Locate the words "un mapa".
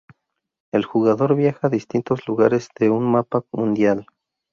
2.89-3.43